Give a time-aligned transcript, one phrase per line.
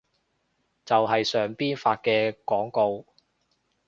[0.83, 3.05] 就係上邊發嘅廣告